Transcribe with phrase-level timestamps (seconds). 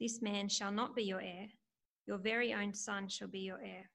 [0.00, 1.48] This man shall not be your heir,
[2.06, 3.90] your very own son shall be your heir.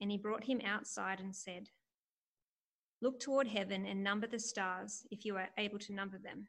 [0.00, 1.68] And he brought him outside and said,
[3.00, 6.46] Look toward heaven and number the stars, if you are able to number them.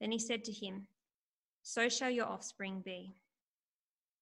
[0.00, 0.86] Then he said to him,
[1.62, 3.14] So shall your offspring be.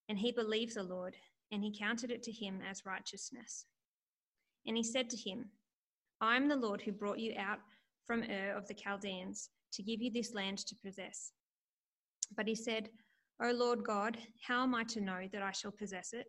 [0.09, 1.17] And he believed the Lord,
[1.53, 3.67] and he counted it to him as righteousness.
[4.67, 5.47] And he said to him,
[6.21, 7.59] I am the Lord who brought you out
[8.07, 11.33] from Ur of the Chaldeans to give you this land to possess.
[12.37, 12.91] But he said,
[13.41, 16.27] O Lord God, how am I to know that I shall possess it?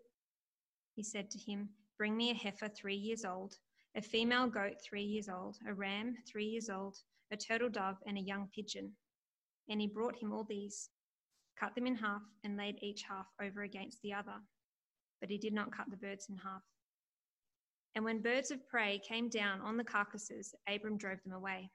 [0.95, 3.55] He said to him, Bring me a heifer three years old,
[3.95, 6.97] a female goat three years old, a ram three years old,
[7.31, 8.91] a turtle dove, and a young pigeon.
[9.69, 10.89] And he brought him all these,
[11.59, 14.35] cut them in half, and laid each half over against the other.
[15.19, 16.61] But he did not cut the birds in half.
[17.95, 21.71] And when birds of prey came down on the carcasses, Abram drove them away.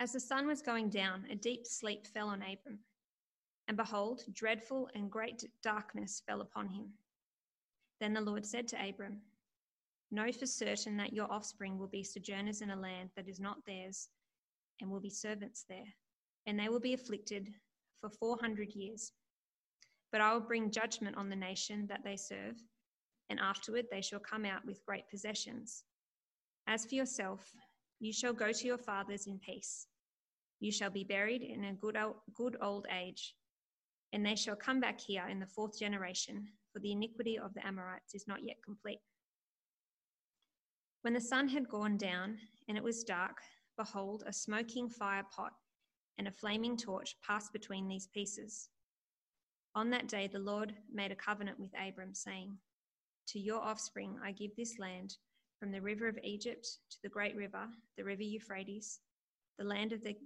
[0.00, 2.80] As the sun was going down, a deep sleep fell on Abram.
[3.68, 6.92] And behold, dreadful and great darkness fell upon him.
[8.00, 9.20] Then the Lord said to Abram,
[10.10, 13.64] Know for certain that your offspring will be sojourners in a land that is not
[13.66, 14.08] theirs,
[14.80, 15.86] and will be servants there,
[16.46, 17.48] and they will be afflicted
[18.00, 19.12] for 400 years.
[20.12, 22.56] But I will bring judgment on the nation that they serve,
[23.30, 25.82] and afterward they shall come out with great possessions.
[26.68, 27.52] As for yourself,
[27.98, 29.88] you shall go to your fathers in peace.
[30.60, 33.34] You shall be buried in a good old, good old age,
[34.12, 37.66] and they shall come back here in the fourth generation, for the iniquity of the
[37.66, 39.00] Amorites is not yet complete.
[41.02, 43.38] When the sun had gone down and it was dark,
[43.76, 45.52] behold, a smoking fire pot
[46.18, 48.68] and a flaming torch passed between these pieces.
[49.74, 52.56] On that day, the Lord made a covenant with Abram, saying,
[53.28, 55.16] To your offspring I give this land
[55.60, 57.66] from the river of Egypt to the great river,
[57.96, 59.00] the river Euphrates,
[59.58, 60.16] the land of the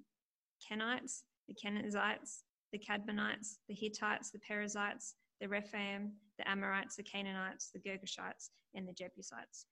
[0.60, 7.70] Kenites, the Kenizzites, the Kadmonites, the Hittites, the Perizzites, the Rephaim, the Amorites, the Canaanites,
[7.72, 9.66] the Girgashites, and the Jebusites.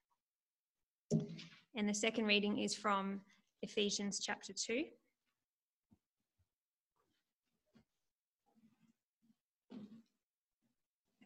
[1.77, 3.21] And the second reading is from
[3.63, 4.85] Ephesians chapter 2.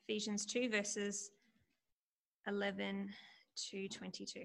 [0.08, 1.30] Ephesians 2, verses
[2.46, 3.08] 11
[3.70, 4.44] to 22.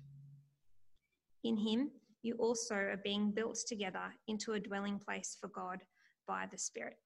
[1.43, 1.91] In him,
[2.21, 5.79] you also are being built together into a dwelling place for God
[6.27, 6.97] by the Spirit.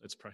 [0.00, 0.32] Let's pray.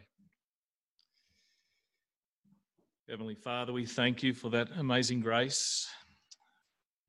[3.08, 5.86] Heavenly Father, we thank you for that amazing grace,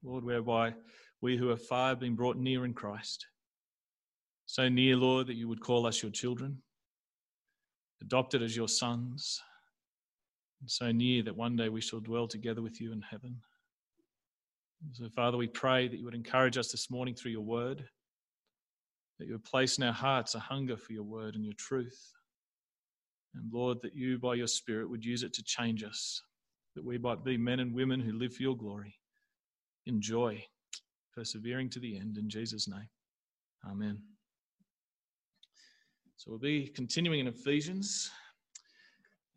[0.04, 0.74] Lord, whereby
[1.22, 3.26] we who are far have been brought near in Christ.
[4.46, 6.62] So near, Lord, that you would call us your children,
[8.02, 9.42] adopted as your sons,
[10.62, 13.38] and so near that one day we shall dwell together with you in heaven.
[14.94, 17.84] So, Father, we pray that you would encourage us this morning through your word,
[19.20, 22.12] that you would place in our hearts a hunger for your word and your truth.
[23.36, 26.22] And Lord, that you, by your Spirit, would use it to change us,
[26.76, 28.96] that we might be men and women who live for your glory,
[29.86, 30.44] in joy,
[31.16, 32.18] persevering to the end.
[32.18, 32.90] In Jesus' name,
[33.70, 34.00] amen.
[36.18, 38.10] So we'll be continuing in Ephesians.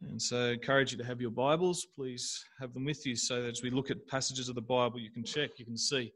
[0.09, 1.87] And so I encourage you to have your Bibles.
[1.95, 4.99] Please have them with you so that as we look at passages of the Bible,
[4.99, 6.13] you can check, you can see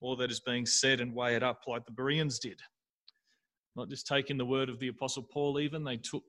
[0.00, 2.58] all that is being said and weigh it up like the Bereans did.
[3.76, 6.24] Not just taking the word of the Apostle Paul, even, they took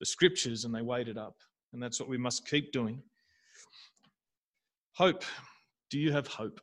[0.00, 1.36] the scriptures and they weighed it up.
[1.72, 3.02] And that's what we must keep doing.
[4.94, 5.24] Hope.
[5.90, 6.60] Do you have hope?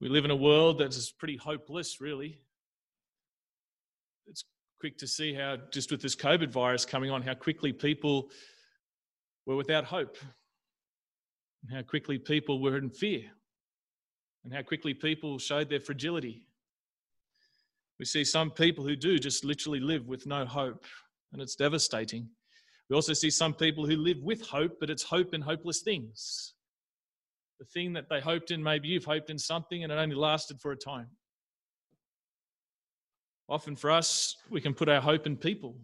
[0.00, 2.40] We live in a world that's pretty hopeless, really.
[4.80, 8.30] Quick to see how, just with this COVID virus coming on, how quickly people
[9.44, 10.16] were without hope,
[11.62, 13.24] and how quickly people were in fear,
[14.44, 16.44] and how quickly people showed their fragility.
[17.98, 20.84] We see some people who do just literally live with no hope,
[21.32, 22.28] and it's devastating.
[22.88, 26.54] We also see some people who live with hope, but it's hope in hopeless things.
[27.58, 30.60] The thing that they hoped in, maybe you've hoped in something and it only lasted
[30.60, 31.08] for a time.
[33.48, 35.76] Often for us, we can put our hope in people,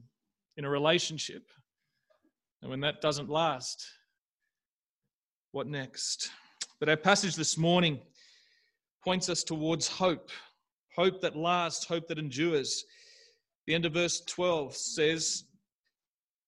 [0.57, 1.51] in a relationship.
[2.61, 3.87] And when that doesn't last,
[5.53, 6.31] what next?
[6.81, 8.01] But our passage this morning
[9.03, 10.31] points us towards hope
[10.95, 12.85] hope that lasts, hope that endures.
[13.67, 15.45] The end of verse 12 says,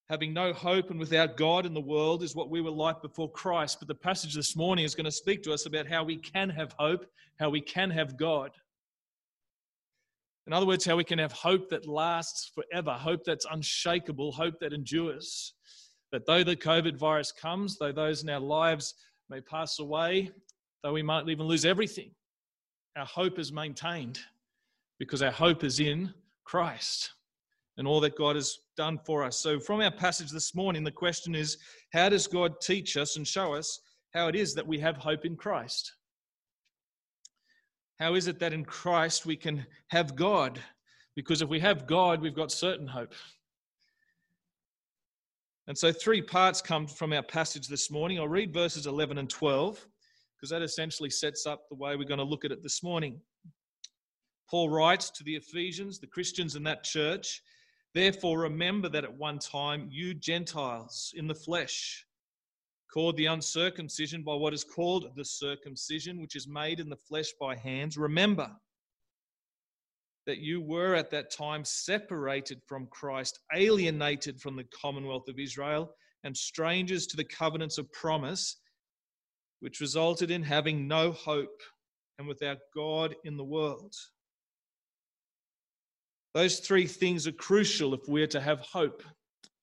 [0.08, 3.30] Having no hope and without God in the world is what we were like before
[3.32, 3.80] Christ.
[3.80, 6.48] But the passage this morning is going to speak to us about how we can
[6.50, 7.06] have hope,
[7.40, 8.52] how we can have God.
[10.46, 14.60] In other words, how we can have hope that lasts forever, hope that's unshakable, hope
[14.60, 15.54] that endures.
[16.12, 18.94] That though the COVID virus comes, though those in our lives
[19.28, 20.30] may pass away,
[20.82, 22.12] though we might even lose everything,
[22.96, 24.20] our hope is maintained
[25.00, 26.14] because our hope is in
[26.44, 27.10] Christ
[27.76, 29.38] and all that God has done for us.
[29.38, 31.58] So, from our passage this morning, the question is
[31.92, 33.80] how does God teach us and show us
[34.14, 35.92] how it is that we have hope in Christ?
[37.98, 40.60] How is it that in Christ we can have God?
[41.14, 43.14] Because if we have God, we've got certain hope.
[45.66, 48.18] And so, three parts come from our passage this morning.
[48.18, 49.84] I'll read verses 11 and 12
[50.36, 53.20] because that essentially sets up the way we're going to look at it this morning.
[54.48, 57.42] Paul writes to the Ephesians, the Christians in that church,
[57.96, 62.04] Therefore, remember that at one time you Gentiles in the flesh,
[62.96, 67.30] called the uncircumcision by what is called the circumcision, which is made in the flesh
[67.38, 68.50] by hands, remember
[70.26, 75.94] that you were at that time separated from Christ, alienated from the commonwealth of Israel,
[76.24, 78.56] and strangers to the covenants of promise,
[79.60, 81.60] which resulted in having no hope
[82.18, 83.94] and without God in the world.
[86.32, 89.02] Those three things are crucial if we're to have hope,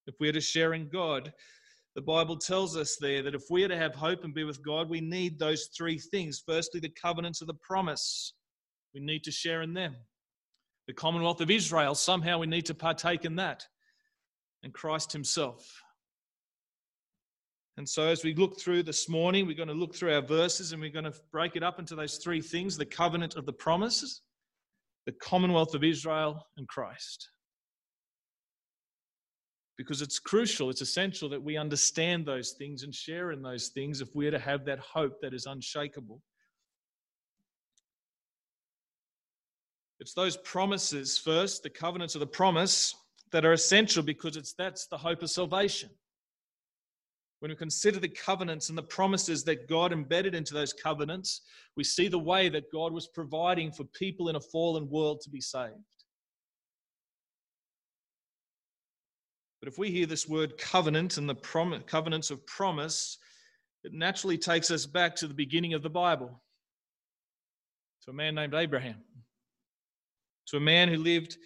[0.05, 1.33] if we're to share in God.
[1.95, 4.65] The Bible tells us there that if we are to have hope and be with
[4.65, 6.41] God, we need those three things.
[6.45, 8.33] Firstly, the covenants of the promise.
[8.95, 9.95] We need to share in them.
[10.87, 13.65] The commonwealth of Israel, somehow we need to partake in that.
[14.63, 15.81] And Christ Himself.
[17.77, 20.71] And so, as we look through this morning, we're going to look through our verses
[20.71, 23.53] and we're going to break it up into those three things the covenant of the
[23.53, 24.21] promises,
[25.05, 27.29] the commonwealth of Israel and Christ.
[29.83, 34.01] Because it's crucial, it's essential that we understand those things and share in those things
[34.01, 36.21] if we're to have that hope that is unshakable.
[39.99, 42.95] It's those promises first, the covenants of the promise,
[43.31, 45.89] that are essential because it's that's the hope of salvation
[47.43, 51.41] when we consider the covenants and the promises that God embedded into those covenants,
[51.75, 55.29] we see the way that God was providing for people in a fallen world to
[55.29, 56.02] be saved.
[59.63, 63.17] But if we hear this word covenant and the prom- covenants of promise,
[63.85, 66.43] it naturally takes us back to the beginning of the Bible,
[68.03, 68.97] to a man named Abraham,
[70.47, 71.37] to a man who lived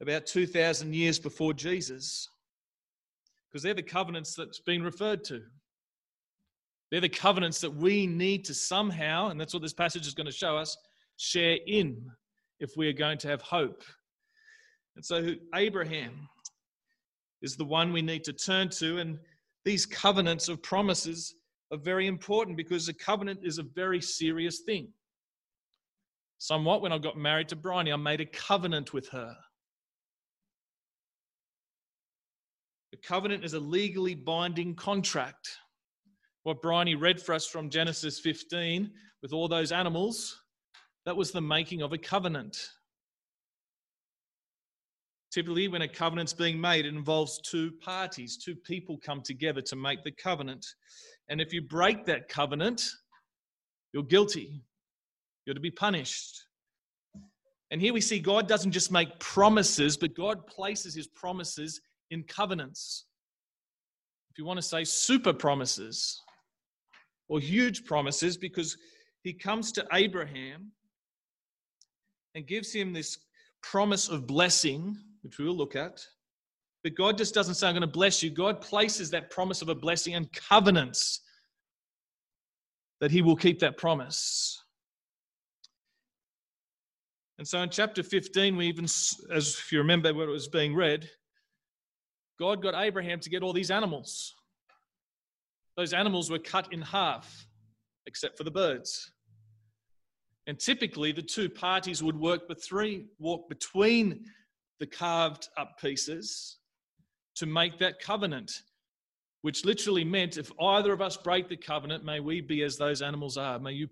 [0.00, 2.30] about 2,000 years before Jesus
[3.46, 5.42] because they're the covenants that's been referred to.
[6.90, 10.24] They're the covenants that we need to somehow, and that's what this passage is going
[10.24, 10.78] to show us,
[11.18, 12.10] share in
[12.58, 13.82] if we are going to have hope.
[14.94, 16.26] And so Abraham
[17.42, 19.18] is the one we need to turn to, and
[19.64, 21.34] these covenants of promises
[21.72, 24.88] are very important because a covenant is a very serious thing.
[26.38, 29.34] Somewhat, when I got married to Bryony, I made a covenant with her.
[32.92, 35.48] The covenant is a legally binding contract.
[36.44, 38.90] What Bryony read for us from Genesis 15
[39.22, 40.40] with all those animals,
[41.04, 42.70] that was the making of a covenant.
[45.32, 49.76] Typically, when a covenant's being made, it involves two parties, two people come together to
[49.76, 50.64] make the covenant.
[51.28, 52.82] And if you break that covenant,
[53.92, 54.62] you're guilty.
[55.44, 56.44] You're to be punished.
[57.70, 61.80] And here we see God doesn't just make promises, but God places his promises
[62.10, 63.06] in covenants.
[64.30, 66.20] If you want to say super promises
[67.28, 68.76] or huge promises, because
[69.22, 70.70] he comes to Abraham
[72.34, 73.18] and gives him this
[73.62, 76.06] promise of blessing which we will look at.
[76.84, 78.30] But God just doesn't say, I'm going to bless you.
[78.30, 81.20] God places that promise of a blessing and covenants
[83.00, 84.62] that He will keep that promise.
[87.38, 90.76] And so in chapter 15, we even, as if you remember what it was being
[90.76, 91.10] read,
[92.38, 94.32] God got Abraham to get all these animals.
[95.76, 97.46] Those animals were cut in half,
[98.06, 99.10] except for the birds.
[100.46, 104.24] And typically, the two parties would work but three walk between
[104.80, 106.58] the carved up pieces
[107.36, 108.62] to make that covenant,
[109.42, 113.02] which literally meant if either of us break the covenant, may we be as those
[113.02, 113.58] animals are.
[113.58, 113.88] May you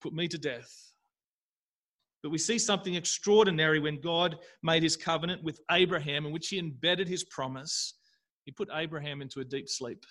[0.00, 0.90] put me to death.
[2.22, 6.58] But we see something extraordinary when God made his covenant with Abraham, in which he
[6.58, 7.94] embedded his promise.
[8.44, 10.04] He put Abraham into a deep sleep.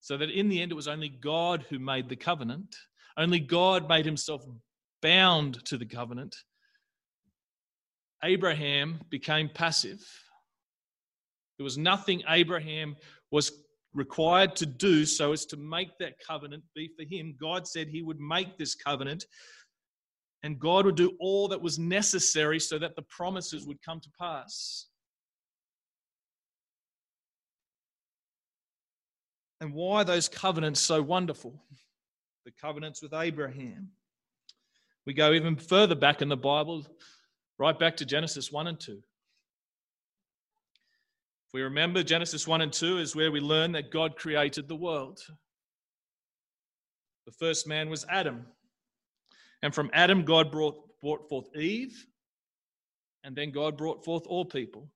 [0.00, 2.74] So that in the end, it was only God who made the covenant.
[3.16, 4.44] Only God made himself
[5.00, 6.34] bound to the covenant.
[8.24, 10.00] Abraham became passive.
[11.58, 12.96] There was nothing Abraham
[13.30, 13.52] was
[13.92, 17.36] required to do so as to make that covenant be for him.
[17.40, 19.24] God said he would make this covenant
[20.42, 24.10] and God would do all that was necessary so that the promises would come to
[24.20, 24.88] pass.
[29.62, 31.62] And why are those covenants so wonderful?
[32.44, 33.88] The covenants with Abraham.
[35.06, 36.86] We go even further back in the Bible
[37.58, 38.92] right back to Genesis 1 and 2.
[38.92, 39.00] If
[41.52, 45.20] we remember, Genesis 1 and 2 is where we learn that God created the world.
[47.26, 48.46] The first man was Adam.
[49.62, 52.06] And from Adam, God brought, brought forth Eve,
[53.22, 54.90] and then God brought forth all people.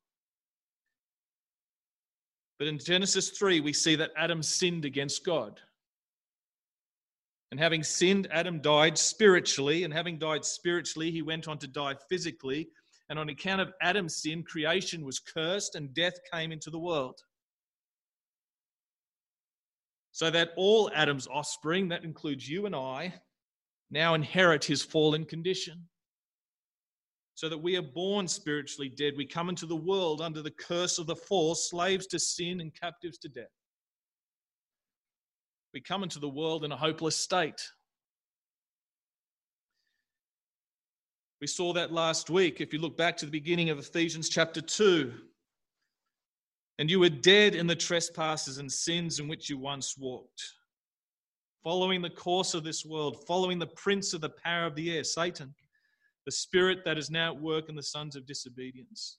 [2.58, 5.60] But in Genesis 3, we see that Adam sinned against God.
[7.50, 9.84] And having sinned, Adam died spiritually.
[9.84, 12.68] And having died spiritually, he went on to die physically.
[13.08, 17.20] And on account of Adam's sin, creation was cursed and death came into the world.
[20.12, 23.14] So that all Adam's offspring, that includes you and I,
[23.90, 25.88] now inherit his fallen condition.
[27.34, 29.14] So that we are born spiritually dead.
[29.16, 32.74] We come into the world under the curse of the fall, slaves to sin and
[32.74, 33.46] captives to death.
[35.74, 37.70] We come into the world in a hopeless state.
[41.40, 42.60] We saw that last week.
[42.60, 45.12] If you look back to the beginning of Ephesians chapter 2,
[46.78, 50.42] and you were dead in the trespasses and sins in which you once walked,
[51.62, 55.04] following the course of this world, following the prince of the power of the air,
[55.04, 55.54] Satan,
[56.24, 59.18] the spirit that is now at work in the sons of disobedience,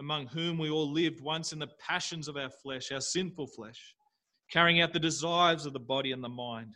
[0.00, 3.94] among whom we all lived once in the passions of our flesh, our sinful flesh
[4.50, 6.74] carrying out the desires of the body and the mind,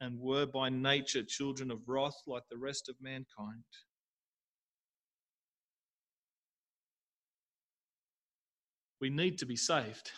[0.00, 3.62] and were by nature children of wrath like the rest of mankind.
[9.00, 10.12] We need to be saved.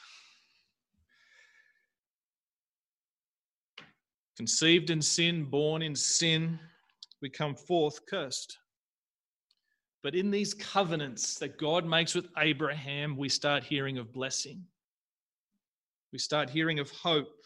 [4.37, 6.59] Conceived in sin, born in sin,
[7.23, 8.59] we come forth cursed.
[10.03, 14.63] But in these covenants that God makes with Abraham, we start hearing of blessing.
[16.15, 17.45] We start hearing of hope.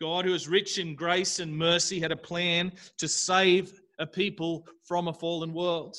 [0.00, 4.64] God, who is rich in grace and mercy, had a plan to save a people
[4.84, 5.96] from a fallen world.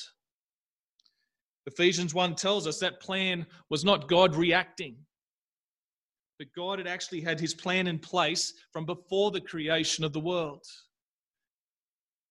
[1.66, 4.96] Ephesians 1 tells us that plan was not God reacting,
[6.38, 10.20] but God had actually had his plan in place from before the creation of the
[10.22, 10.64] world.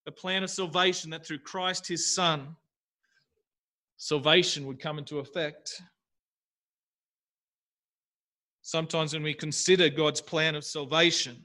[0.06, 2.56] A plan of salvation that through Christ his Son,
[3.98, 5.82] salvation would come into effect.
[8.68, 11.42] Sometimes when we consider God's plan of salvation,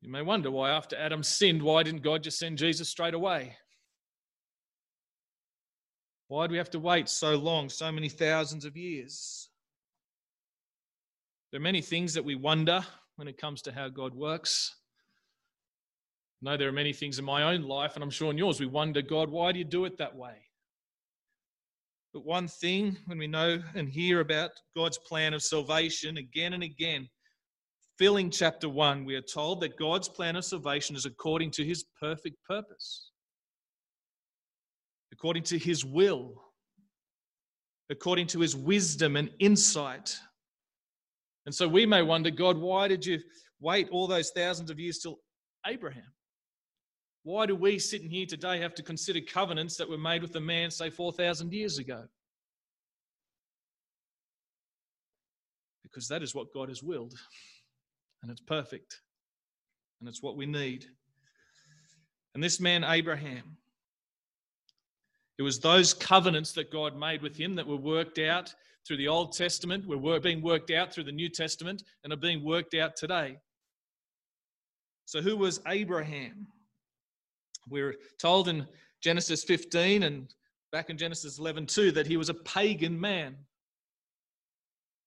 [0.00, 3.54] you may wonder why, after Adam sinned, why didn't God just send Jesus straight away?
[6.26, 9.48] Why do we have to wait so long, so many thousands of years?
[11.52, 14.74] There are many things that we wonder when it comes to how God works.
[16.42, 18.58] I know there are many things in my own life, and I'm sure in yours,
[18.58, 20.49] we wonder, God, why do you do it that way?
[22.12, 26.62] But one thing, when we know and hear about God's plan of salvation again and
[26.62, 27.08] again,
[27.98, 31.84] filling chapter 1, we are told that God's plan of salvation is according to his
[32.00, 33.10] perfect purpose.
[35.12, 36.32] according to his will,
[37.90, 40.16] according to his wisdom and insight.
[41.46, 43.18] And so we may wonder, God, why did you
[43.60, 45.18] wait all those thousands of years till
[45.66, 46.10] Abraham?
[47.22, 50.40] Why do we sitting here today have to consider covenants that were made with a
[50.40, 52.04] man, say, 4,000 years ago?
[55.82, 57.14] Because that is what God has willed,
[58.22, 59.00] and it's perfect,
[60.00, 60.86] and it's what we need.
[62.34, 63.56] And this man, Abraham,
[65.38, 68.54] it was those covenants that God made with him that were worked out
[68.86, 72.44] through the Old Testament, were being worked out through the New Testament, and are being
[72.44, 73.36] worked out today.
[75.04, 76.46] So, who was Abraham?
[77.70, 78.66] We're told in
[79.00, 80.34] Genesis 15 and
[80.72, 83.36] back in Genesis 11 too that he was a pagan man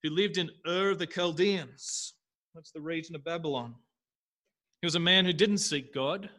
[0.01, 2.13] who lived in Ur of the Chaldeans.
[2.55, 3.75] That's the region of Babylon.
[4.81, 6.29] He was a man who didn't seek God.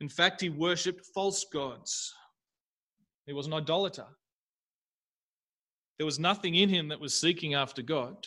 [0.00, 2.12] In fact, he worshipped false gods.
[3.26, 4.06] He was an idolater.
[5.98, 8.26] There was nothing in him that was seeking after God.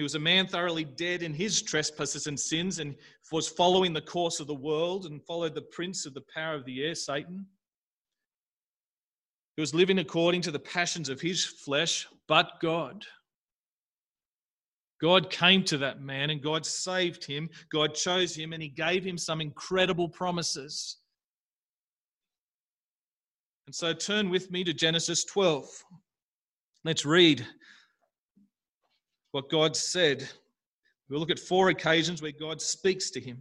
[0.00, 2.96] He was a man thoroughly dead in his trespasses and sins and
[3.30, 6.64] was following the course of the world and followed the prince of the power of
[6.64, 7.44] the air, Satan.
[9.56, 13.04] He was living according to the passions of his flesh, but God.
[15.02, 17.50] God came to that man and God saved him.
[17.70, 20.96] God chose him and he gave him some incredible promises.
[23.66, 25.68] And so turn with me to Genesis 12.
[26.86, 27.46] Let's read
[29.32, 30.28] what God said.
[31.08, 33.38] We'll look at four occasions where God speaks to him.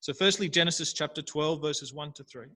[0.00, 2.46] So, firstly, Genesis chapter 12, verses 1 to 3.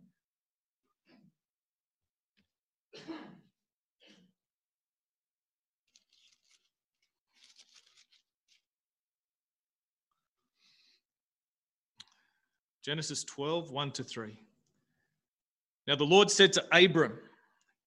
[12.84, 14.36] Genesis 12, 1 to 3.
[15.86, 17.18] Now the Lord said to Abram,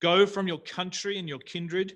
[0.01, 1.95] Go from your country and your kindred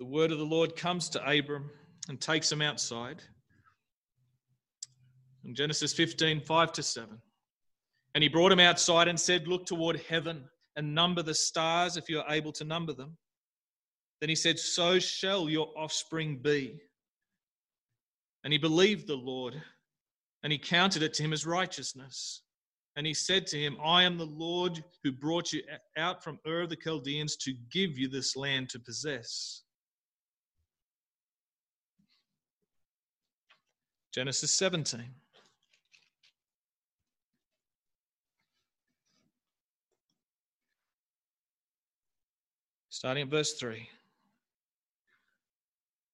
[0.00, 1.68] The word of the Lord comes to Abram
[2.08, 3.22] and takes him outside.
[5.44, 7.18] In Genesis 15, 5 to 7.
[8.14, 12.08] And he brought him outside and said, Look toward heaven and number the stars if
[12.08, 13.18] you are able to number them.
[14.22, 16.80] Then he said, So shall your offspring be.
[18.42, 19.60] And he believed the Lord,
[20.42, 22.40] and he counted it to him as righteousness.
[22.96, 25.62] And he said to him, I am the Lord who brought you
[25.98, 29.62] out from Ur of the Chaldeans to give you this land to possess.
[34.12, 35.04] Genesis 17.
[42.88, 43.88] Starting at verse 3.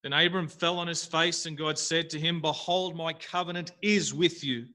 [0.03, 4.13] Then Abram fell on his face, and God said to him, Behold, my covenant is
[4.13, 4.67] with you,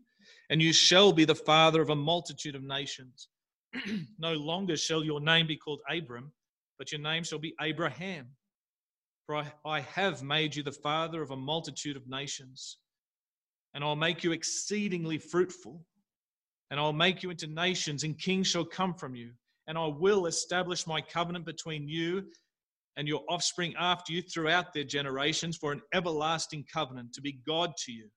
[0.50, 3.28] and you shall be the father of a multitude of nations.
[4.18, 6.32] no longer shall your name be called Abram,
[6.76, 8.26] but your name shall be Abraham.
[9.26, 12.78] For I, I have made you the father of a multitude of nations
[13.74, 15.85] and I'll make you exceedingly fruitful,
[16.70, 19.30] and I'll make you into nations, and kings shall come from you.
[19.66, 22.24] And I will establish my covenant between you
[22.96, 27.76] and your offspring after you throughout their generations for an everlasting covenant to be God
[27.85, 28.08] to you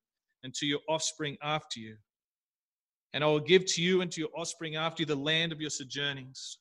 [0.44, 1.96] and to your offspring after you.
[3.13, 5.62] And I will give to you and to your offspring after you the land of
[5.62, 6.58] your sojournings,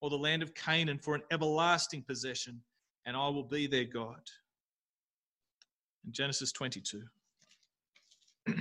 [0.00, 2.60] or the land of Canaan for an everlasting possession,
[3.06, 4.20] and I will be their God.
[6.04, 7.02] In Genesis 22.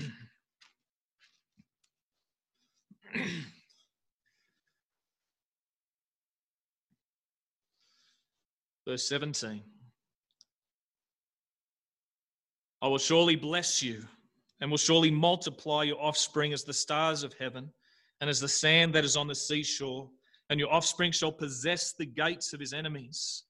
[8.88, 9.64] Verse 17
[12.84, 14.04] I will surely bless you
[14.60, 17.72] and will surely multiply your offspring as the stars of heaven
[18.20, 20.10] and as the sand that is on the seashore.
[20.50, 23.44] And your offspring shall possess the gates of his enemies.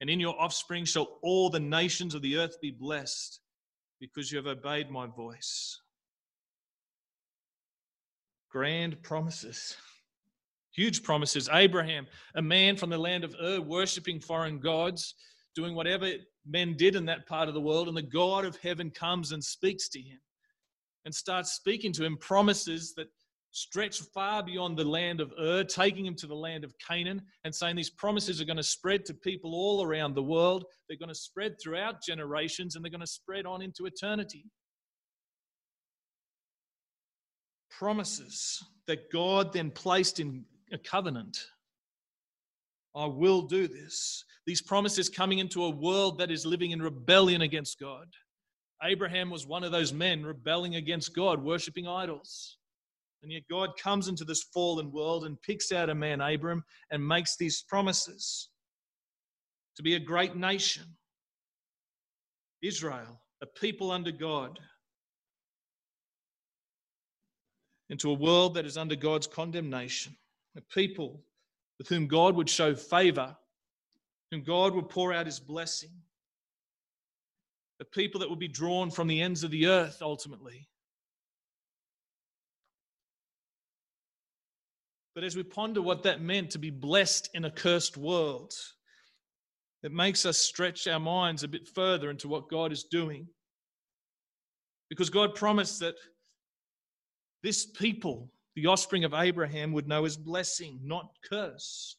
[0.00, 3.40] And in your offspring shall all the nations of the earth be blessed
[4.12, 5.80] because you have obeyed my voice.
[8.50, 9.76] Grand promises,
[10.72, 11.48] huge promises.
[11.52, 15.14] Abraham, a man from the land of Ur, worshipping foreign gods,
[15.54, 16.10] doing whatever
[16.46, 19.42] men did in that part of the world, and the God of heaven comes and
[19.42, 20.20] speaks to him
[21.04, 23.08] and starts speaking to him promises that
[23.54, 27.54] stretch far beyond the land of Ur, taking him to the land of Canaan, and
[27.54, 30.64] saying these promises are going to spread to people all around the world.
[30.88, 34.46] They're going to spread throughout generations and they're going to spread on into eternity.
[37.70, 41.38] Promises that God then placed in a covenant.
[42.96, 44.24] I will do this.
[44.46, 48.08] These promises coming into a world that is living in rebellion against God.
[48.82, 52.58] Abraham was one of those men rebelling against God, worshipping idols.
[53.24, 57.08] And yet God comes into this fallen world and picks out a man, Abram, and
[57.08, 58.50] makes these promises
[59.76, 60.82] to be a great nation.
[62.60, 64.60] Israel, a people under God,
[67.88, 70.14] into a world that is under God's condemnation,
[70.54, 71.24] a people
[71.78, 73.34] with whom God would show favor,
[74.30, 75.92] whom God would pour out his blessing,
[77.80, 80.68] a people that would be drawn from the ends of the earth ultimately.
[85.14, 88.52] But as we ponder what that meant to be blessed in a cursed world,
[89.84, 93.28] it makes us stretch our minds a bit further into what God is doing.
[94.90, 95.94] Because God promised that
[97.42, 101.96] this people, the offspring of Abraham, would know his blessing, not curse.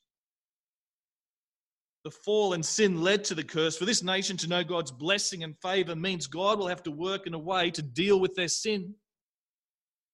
[2.04, 3.78] The fall and sin led to the curse.
[3.78, 7.28] For this nation to know God's blessing and favor means God will have to work
[7.28, 8.94] in a way to deal with their sin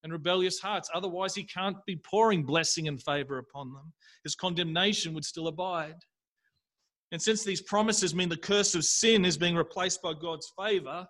[0.03, 0.89] and rebellious hearts.
[0.93, 3.93] Otherwise, he can't be pouring blessing and favor upon them.
[4.23, 5.97] His condemnation would still abide.
[7.11, 11.05] And since these promises mean the curse of sin is being replaced by God's favor,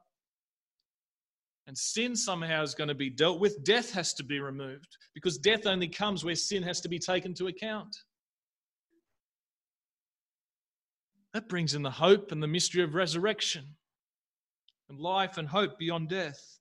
[1.67, 5.37] and sin somehow is going to be dealt with, death has to be removed because
[5.37, 7.95] death only comes where sin has to be taken to account.
[11.33, 13.63] That brings in the hope and the mystery of resurrection
[14.89, 16.59] and life and hope beyond death.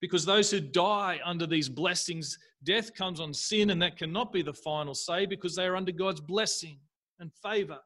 [0.00, 4.42] Because those who die under these blessings, death comes on sin, and that cannot be
[4.42, 6.78] the final say because they are under God's blessing
[7.18, 7.78] and favor.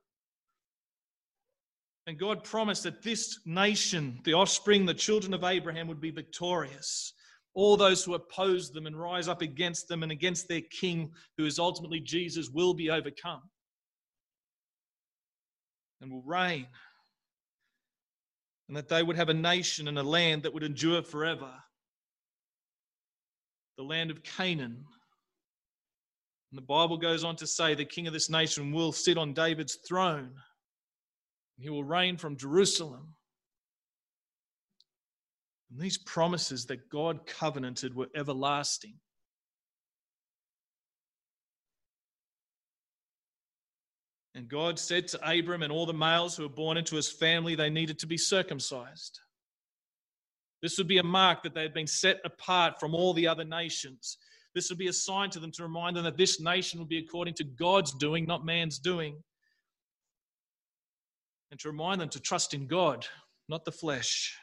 [2.06, 7.14] And God promised that this nation, the offspring, the children of Abraham, would be victorious.
[7.54, 11.46] All those who oppose them and rise up against them and against their king, who
[11.46, 13.42] is ultimately Jesus, will be overcome
[16.00, 16.66] and will reign.
[18.68, 21.52] And that they would have a nation and a land that would endure forever.
[23.76, 24.84] The land of Canaan.
[26.50, 29.32] And the Bible goes on to say the king of this nation will sit on
[29.32, 30.32] David's throne
[31.62, 33.14] he will reign from Jerusalem.
[35.70, 38.94] And these promises that God covenanted were everlasting.
[44.34, 47.54] And God said to Abram and all the males who were born into his family,
[47.54, 49.20] they needed to be circumcised.
[50.62, 53.44] This would be a mark that they had been set apart from all the other
[53.44, 54.16] nations.
[54.54, 56.98] This would be a sign to them to remind them that this nation would be
[56.98, 59.16] according to God's doing, not man's doing
[61.52, 63.06] and to remind them to trust in God,
[63.46, 64.38] not the flesh.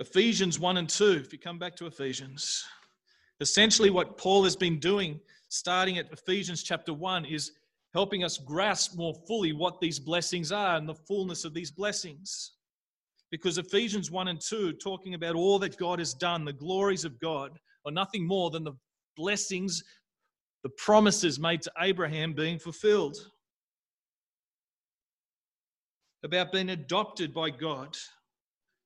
[0.00, 2.64] Ephesians 1 and 2, if you come back to Ephesians,
[3.38, 5.20] essentially what Paul has been doing,
[5.50, 7.52] starting at Ephesians chapter 1, is
[7.94, 12.52] helping us grasp more fully what these blessings are and the fullness of these blessings.
[13.30, 17.18] Because Ephesians 1 and 2, talking about all that God has done, the glories of
[17.20, 18.76] God, are nothing more than the
[19.16, 19.82] blessings
[20.62, 23.16] the promises made to Abraham being fulfilled,
[26.24, 27.96] about being adopted by God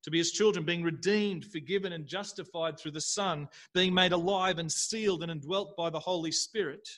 [0.02, 4.58] to be his children, being redeemed, forgiven, and justified through the Son, being made alive
[4.58, 6.88] and sealed and indwelt by the Holy Spirit,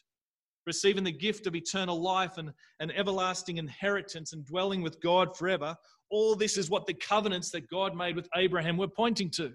[0.67, 5.77] receiving the gift of eternal life and an everlasting inheritance and dwelling with God forever.
[6.11, 9.53] All this is what the covenants that God made with Abraham were pointing to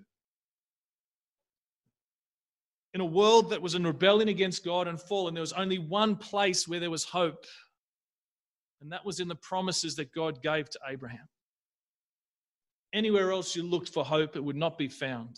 [2.93, 6.15] in a world that was in rebellion against God and fallen, there was only one
[6.15, 7.45] place where there was hope,
[8.81, 11.27] and that was in the promises that God gave to Abraham.
[12.93, 15.37] Anywhere else you looked for hope, it would not be found.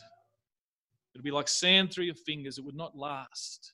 [1.14, 3.74] It would be like sand through your fingers, it would not last.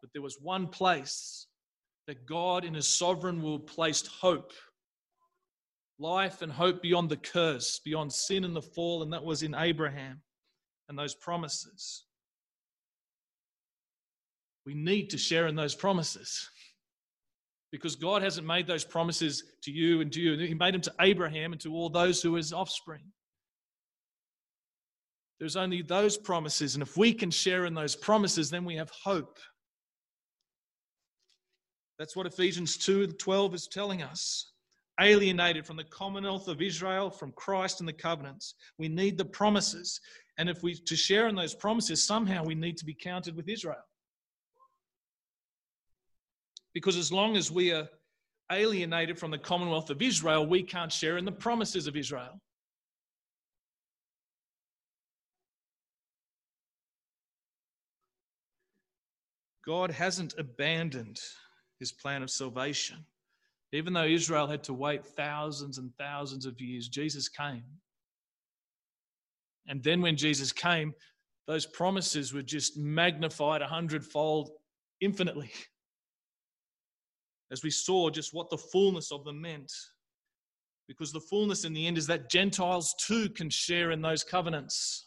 [0.00, 1.46] But there was one place
[2.06, 4.52] that God, in His sovereign will, placed hope
[6.00, 9.54] life and hope beyond the curse, beyond sin and the fall, and that was in
[9.54, 10.22] Abraham
[10.88, 12.04] and those promises.
[14.66, 16.48] We need to share in those promises
[17.72, 20.38] because God hasn't made those promises to you and to you.
[20.38, 23.04] He made them to Abraham and to all those who are his offspring.
[25.38, 28.90] There's only those promises, and if we can share in those promises, then we have
[28.90, 29.38] hope.
[32.00, 34.52] That's what Ephesians 2 12 is telling us.
[34.98, 38.54] alienated from the commonwealth of Israel, from Christ and the covenants.
[38.78, 40.00] We need the promises.
[40.38, 43.50] And if we to share in those promises, somehow we need to be counted with
[43.50, 43.84] Israel.
[46.72, 47.86] Because as long as we are
[48.50, 52.40] alienated from the commonwealth of Israel, we can't share in the promises of Israel.
[59.66, 61.20] God hasn't abandoned
[61.80, 63.04] his plan of salvation.
[63.72, 67.64] Even though Israel had to wait thousands and thousands of years, Jesus came.
[69.66, 70.92] And then when Jesus came,
[71.46, 74.50] those promises were just magnified a hundredfold
[75.00, 75.50] infinitely.
[77.50, 79.72] As we saw just what the fullness of them meant.
[80.86, 85.06] Because the fullness in the end is that Gentiles too can share in those covenants.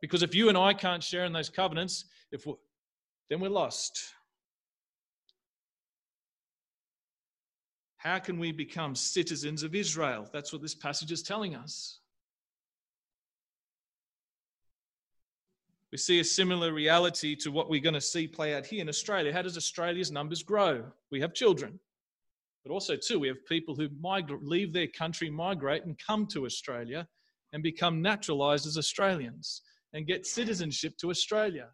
[0.00, 2.54] Because if you and I can't share in those covenants, if we're,
[3.28, 4.14] then we're lost.
[8.06, 10.30] How can we become citizens of Israel?
[10.32, 11.98] That's what this passage is telling us.
[15.90, 18.88] We see a similar reality to what we're going to see play out here in
[18.88, 19.32] Australia.
[19.32, 20.84] How does Australia's numbers grow?
[21.10, 21.80] We have children,
[22.64, 26.46] but also, too, we have people who migrate, leave their country, migrate, and come to
[26.46, 27.08] Australia
[27.52, 29.62] and become naturalized as Australians
[29.94, 31.70] and get citizenship to Australia,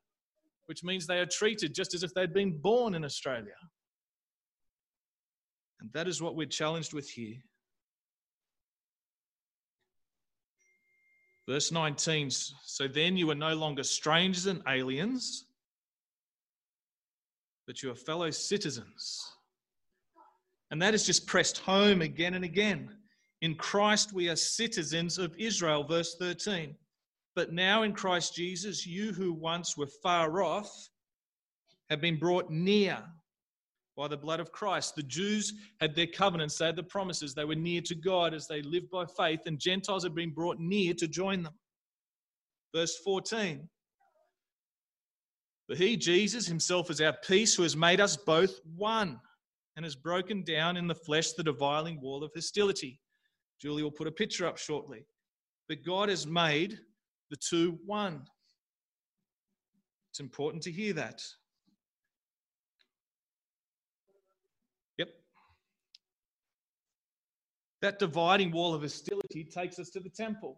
[0.64, 3.52] which means they are treated just as if they'd been born in Australia.
[5.82, 7.38] And that is what we're challenged with here.
[11.48, 15.46] Verse 19 So then you are no longer strangers and aliens,
[17.66, 19.32] but you are fellow citizens.
[20.70, 22.88] And that is just pressed home again and again.
[23.40, 26.76] In Christ we are citizens of Israel, verse 13.
[27.34, 30.88] But now in Christ Jesus, you who once were far off
[31.90, 33.02] have been brought near
[33.96, 34.94] by the blood of Christ.
[34.94, 38.46] The Jews had their covenants, they had the promises, they were near to God as
[38.46, 41.54] they lived by faith, and Gentiles had been brought near to join them.
[42.74, 43.68] Verse 14.
[45.68, 49.20] But he, Jesus himself, is our peace, who has made us both one
[49.76, 53.00] and has broken down in the flesh the dividing wall of hostility.
[53.60, 55.06] Julie will put a picture up shortly.
[55.68, 56.78] But God has made
[57.30, 58.24] the two one.
[60.10, 61.22] It's important to hear that.
[67.82, 70.56] That dividing wall of hostility takes us to the temple.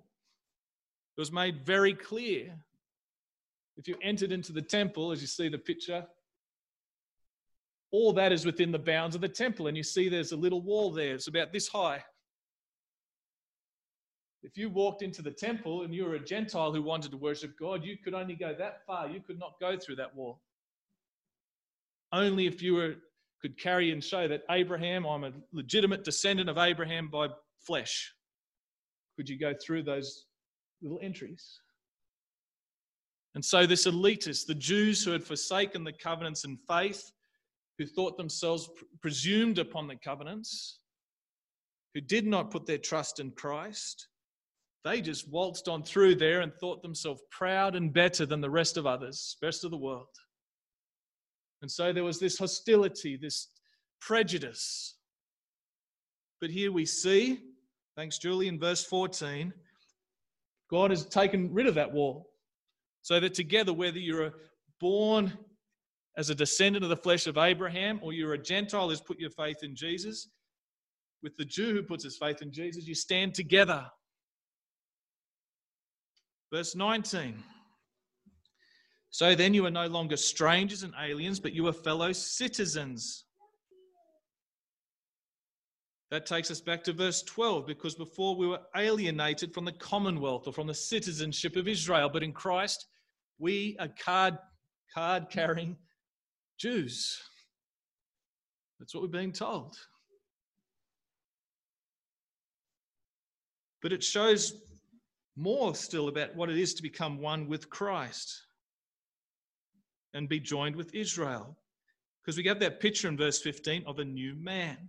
[1.16, 2.54] It was made very clear.
[3.76, 6.06] If you entered into the temple, as you see the picture,
[7.90, 9.68] all that is within the bounds of the temple.
[9.68, 12.04] And you see there's a little wall there, it's about this high.
[14.42, 17.58] If you walked into the temple and you were a Gentile who wanted to worship
[17.58, 19.08] God, you could only go that far.
[19.08, 20.42] You could not go through that wall.
[22.12, 22.96] Only if you were
[23.44, 27.28] could carry and show that Abraham, I'm a legitimate descendant of Abraham by
[27.66, 28.10] flesh.
[29.18, 30.24] Could you go through those
[30.80, 31.60] little entries?
[33.34, 37.12] And so, this elitist, the Jews who had forsaken the covenants and faith,
[37.76, 38.70] who thought themselves
[39.02, 40.78] presumed upon the covenants,
[41.92, 44.08] who did not put their trust in Christ,
[44.84, 48.78] they just waltzed on through there and thought themselves proud and better than the rest
[48.78, 50.08] of others, rest of the world.
[51.64, 53.48] And so there was this hostility, this
[53.98, 54.96] prejudice.
[56.38, 57.40] But here we see,
[57.96, 59.50] thanks, Julie, in verse 14,
[60.70, 62.28] God has taken rid of that wall.
[63.00, 64.34] So that together, whether you're
[64.78, 65.32] born
[66.18, 69.30] as a descendant of the flesh of Abraham or you're a Gentile who's put your
[69.30, 70.28] faith in Jesus,
[71.22, 73.86] with the Jew who puts his faith in Jesus, you stand together.
[76.52, 77.42] Verse 19.
[79.14, 83.26] So then you are no longer strangers and aliens, but you are fellow citizens.
[86.10, 90.48] That takes us back to verse 12, because before we were alienated from the commonwealth
[90.48, 92.86] or from the citizenship of Israel, but in Christ
[93.38, 94.36] we are card,
[94.92, 95.76] card carrying
[96.58, 97.16] Jews.
[98.80, 99.76] That's what we're being told.
[103.80, 104.60] But it shows
[105.36, 108.42] more still about what it is to become one with Christ
[110.14, 111.58] and be joined with Israel.
[112.22, 114.88] Because we have that picture in verse 15 of a new man.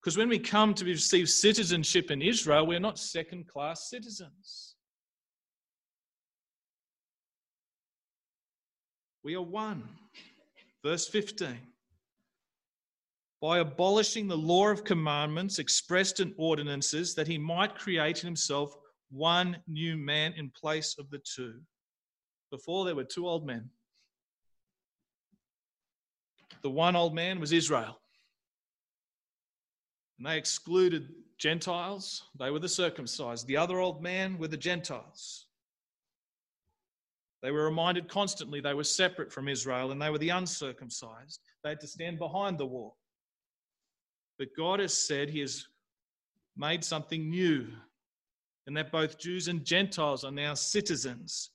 [0.00, 4.74] Because when we come to receive citizenship in Israel, we're not second class citizens.
[9.22, 9.88] We are one.
[10.84, 11.56] Verse 15.
[13.40, 18.76] By abolishing the law of commandments expressed in ordinances, that he might create in himself
[19.10, 21.60] one new man in place of the two
[22.54, 23.68] before there were two old men.
[26.62, 27.98] The one old man was Israel.
[30.16, 33.48] And they excluded Gentiles, they were the circumcised.
[33.48, 35.46] The other old man were the Gentiles.
[37.42, 41.40] They were reminded constantly they were separate from Israel and they were the uncircumcised.
[41.64, 42.98] They had to stand behind the wall.
[44.38, 45.66] But God has said He has
[46.56, 47.66] made something new,
[48.68, 51.50] and that both Jews and Gentiles are now citizens.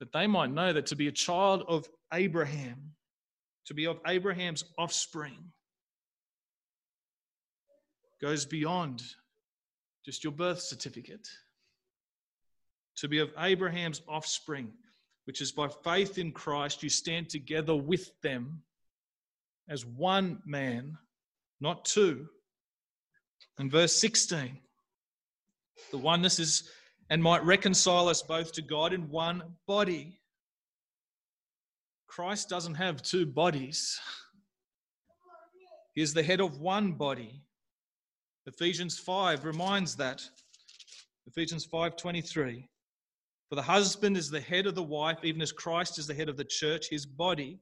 [0.00, 2.92] That they might know that to be a child of Abraham,
[3.66, 5.52] to be of Abraham's offspring,
[8.20, 9.02] goes beyond
[10.04, 11.28] just your birth certificate.
[12.98, 14.72] To be of Abraham's offspring,
[15.24, 18.62] which is by faith in Christ, you stand together with them
[19.68, 20.96] as one man,
[21.60, 22.28] not two.
[23.58, 24.58] And verse 16,
[25.90, 26.70] the oneness is
[27.10, 30.20] and might reconcile us both to God in one body.
[32.06, 34.00] Christ doesn't have two bodies.
[35.94, 37.42] He is the head of one body.
[38.46, 40.28] Ephesians 5 reminds that.
[41.26, 42.68] Ephesians 5:23.
[43.48, 46.28] For the husband is the head of the wife, even as Christ is the head
[46.28, 47.60] of the church, his body.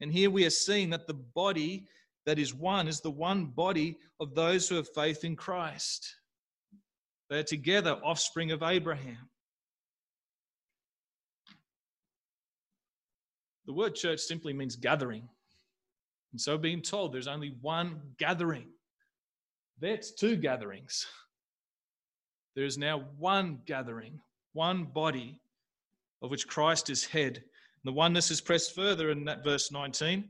[0.00, 1.86] And here we are seeing that the body
[2.26, 6.16] that is one is the one body of those who have faith in Christ.
[7.30, 9.30] They are together offspring of Abraham.
[13.66, 15.28] The word church simply means gathering.
[16.32, 18.66] And so being told there's only one gathering.
[19.80, 21.06] That's two gatherings.
[22.56, 24.18] There is now one gathering,
[24.52, 25.38] one body
[26.22, 27.36] of which Christ is head.
[27.36, 30.28] And the oneness is pressed further in that verse 19.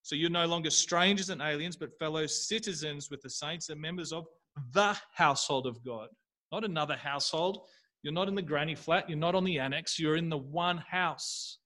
[0.00, 4.12] So you're no longer strangers and aliens, but fellow citizens with the saints and members
[4.12, 4.26] of
[4.72, 6.08] the household of God.
[6.52, 7.66] Not another household.
[8.02, 9.08] You're not in the granny flat.
[9.08, 9.98] You're not on the annex.
[9.98, 11.58] You're in the one house,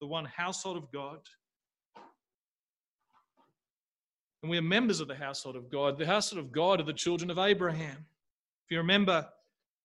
[0.00, 1.20] the one household of God.
[4.42, 5.96] And we are members of the household of God.
[5.96, 7.96] The household of God are the children of Abraham.
[8.64, 9.28] If you remember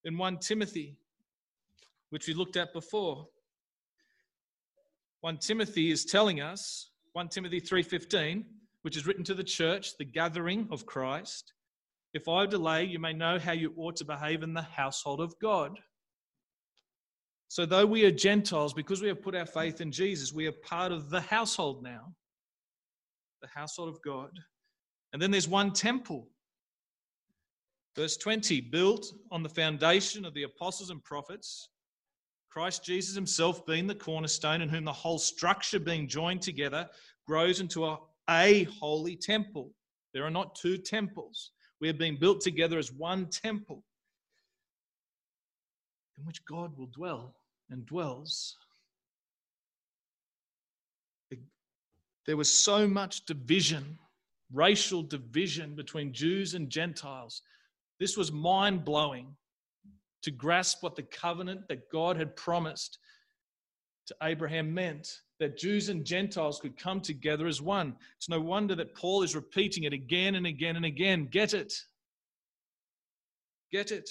[0.06, 0.98] in 1 Timothy,
[2.10, 3.28] which we looked at before,
[5.22, 8.44] 1 Timothy is telling us, 1 Timothy 3:15,
[8.82, 11.54] which is written to the church, the gathering of Christ,
[12.14, 15.34] if I delay, you may know how you ought to behave in the household of
[15.40, 15.80] God.
[17.48, 20.54] So, though we are Gentiles, because we have put our faith in Jesus, we are
[20.54, 22.14] part of the household now,
[23.42, 24.32] the household of God.
[25.14, 26.30] And then there's one temple.
[27.96, 31.70] Verse 20 built on the foundation of the apostles and prophets,
[32.50, 36.90] Christ Jesus himself being the cornerstone, in whom the whole structure being joined together
[37.28, 37.98] grows into a,
[38.30, 39.72] a holy temple.
[40.14, 41.52] There are not two temples.
[41.82, 43.84] We have been built together as one temple
[46.18, 47.36] in which God will dwell
[47.72, 48.56] and dwells.
[52.28, 53.98] There was so much division,
[54.54, 57.42] racial division between Jews and Gentiles.
[58.00, 59.36] This was mind blowing
[60.22, 63.00] to grasp what the covenant that God had promised
[64.08, 67.96] to Abraham meant that Jews and Gentiles could come together as one.
[68.18, 71.28] It's no wonder that Paul is repeating it again and again and again.
[71.32, 71.74] Get it.
[73.72, 74.10] Get it.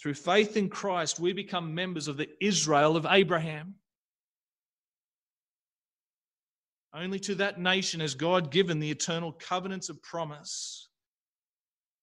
[0.00, 3.74] Through faith in Christ, we become members of the Israel of Abraham.
[6.94, 10.88] Only to that nation has God given the eternal covenants of promise.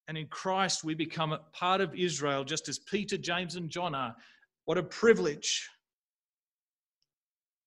[0.08, 3.96] And in Christ, we become a part of Israel, just as Peter, James, and John
[3.96, 4.16] are.
[4.66, 5.70] What a privilege.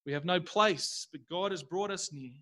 [0.05, 2.33] We have no place, but God has brought us near.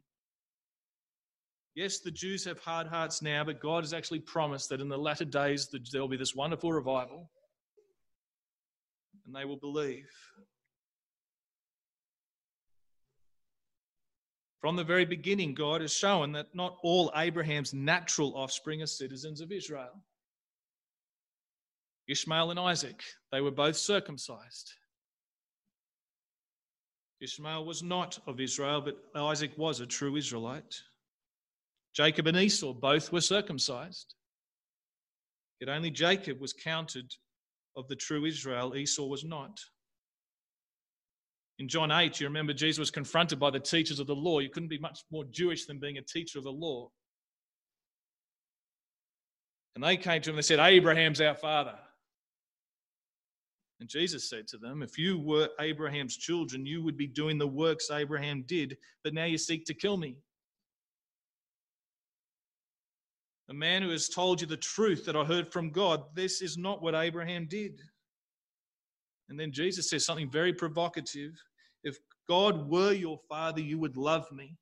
[1.75, 4.97] Yes, the Jews have hard hearts now, but God has actually promised that in the
[4.97, 7.31] latter days there will be this wonderful revival
[9.27, 10.09] and they will believe.
[14.61, 19.41] From the very beginning, God has shown that not all Abraham's natural offspring are citizens
[19.41, 20.03] of Israel.
[22.09, 24.73] Ishmael and Isaac, they were both circumcised.
[27.21, 30.75] Ishmael was not of Israel, but Isaac was a true Israelite.
[31.95, 34.15] Jacob and Esau both were circumcised.
[35.61, 37.11] Yet only Jacob was counted
[37.75, 39.59] of the true Israel, Esau was not.
[41.59, 44.41] In John 8, you remember Jesus was confronted by the teachers of the law.
[44.41, 46.91] You couldn't be much more Jewish than being a teacher of the law.
[49.75, 51.79] And they came to him and they said, Abraham's our father.
[53.81, 57.47] And Jesus said to them, If you were Abraham's children, you would be doing the
[57.47, 60.17] works Abraham did, but now you seek to kill me.
[63.49, 66.57] A man who has told you the truth that I heard from God, this is
[66.57, 67.81] not what Abraham did.
[69.29, 71.33] And then Jesus says something very provocative.
[71.85, 71.99] If
[72.29, 74.57] God were your father, you would love me,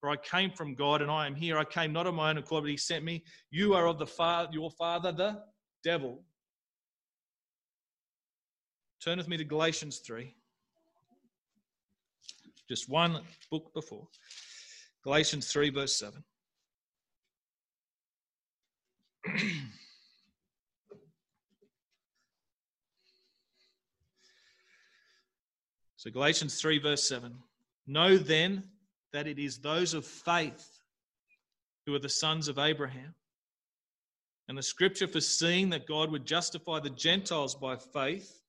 [0.00, 1.58] For I came from God and I am here.
[1.58, 3.22] I came not of my own accord, but he sent me.
[3.50, 5.42] You are of the father, your father, the
[5.84, 6.24] devil.
[9.02, 10.34] Turn with me to Galatians 3.
[12.68, 13.20] Just one
[13.50, 14.06] book before.
[15.02, 16.22] Galatians 3, verse 7.
[25.96, 27.34] so, Galatians 3, verse 7.
[27.86, 28.64] Know then
[29.14, 30.82] that it is those of faith
[31.86, 33.14] who are the sons of Abraham.
[34.48, 38.39] And the scripture, foreseeing that God would justify the Gentiles by faith,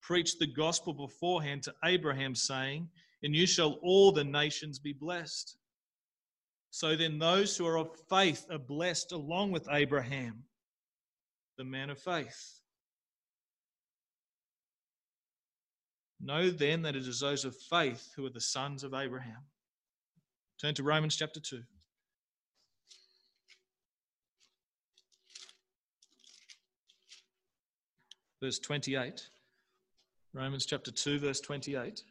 [0.00, 2.88] preached the gospel beforehand to Abraham, saying,
[3.22, 5.56] And you shall all the nations be blessed.
[6.70, 10.44] So then, those who are of faith are blessed along with Abraham,
[11.56, 12.60] the man of faith.
[16.20, 19.46] Know then that it is those of faith who are the sons of Abraham.
[20.60, 21.62] Turn to Romans chapter 2.
[28.42, 29.28] Verse 28.
[30.38, 32.04] Romans chapter 2, verse 28.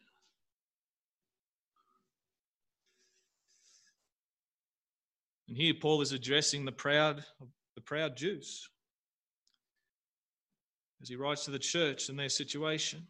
[5.47, 7.23] And here Paul is addressing the proud,
[7.75, 8.69] the proud Jews
[11.01, 13.07] as he writes to the church and their situation.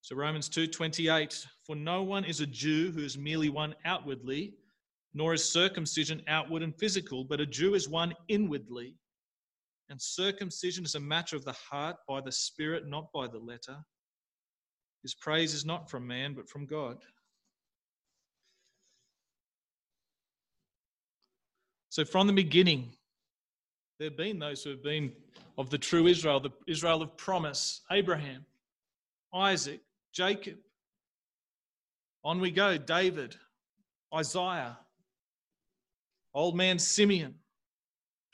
[0.00, 4.54] So Romans 2:28 for no one is a Jew who is merely one outwardly
[5.12, 8.96] nor is circumcision outward and physical but a Jew is one inwardly
[9.94, 13.76] and circumcision is a matter of the heart by the spirit not by the letter.
[15.04, 16.96] His praise is not from man but from God.
[21.90, 22.90] So from the beginning
[24.00, 25.12] there have been those who have been
[25.58, 28.44] of the true Israel the Israel of promise Abraham
[29.32, 29.80] Isaac
[30.12, 30.56] Jacob.
[32.24, 33.36] On we go David,
[34.12, 34.76] Isaiah,
[36.34, 37.36] old man Simeon,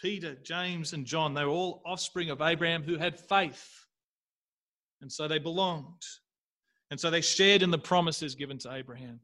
[0.01, 1.35] Peter, James, and John.
[1.35, 3.87] They were all offspring of Abraham who had faith.
[5.01, 6.03] And so they belonged.
[6.91, 9.21] And so they shared in the promises given to Abraham.